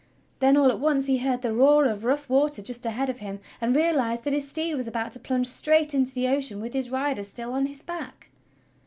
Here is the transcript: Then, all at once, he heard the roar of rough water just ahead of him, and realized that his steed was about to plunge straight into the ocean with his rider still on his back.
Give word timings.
Then, 0.39 0.57
all 0.57 0.71
at 0.71 0.79
once, 0.79 1.05
he 1.05 1.19
heard 1.19 1.43
the 1.43 1.53
roar 1.53 1.85
of 1.85 2.05
rough 2.05 2.27
water 2.27 2.63
just 2.63 2.87
ahead 2.87 3.07
of 3.07 3.19
him, 3.19 3.39
and 3.61 3.75
realized 3.75 4.23
that 4.23 4.33
his 4.33 4.47
steed 4.49 4.73
was 4.75 4.87
about 4.87 5.11
to 5.11 5.19
plunge 5.19 5.45
straight 5.45 5.93
into 5.93 6.11
the 6.11 6.27
ocean 6.27 6.59
with 6.59 6.73
his 6.73 6.89
rider 6.89 7.21
still 7.23 7.53
on 7.53 7.67
his 7.67 7.83
back. 7.83 8.31